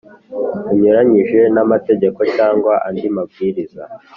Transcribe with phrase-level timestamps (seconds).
[0.63, 3.81] Bunyuranyije n amategeko cyangwa andi mabwiriza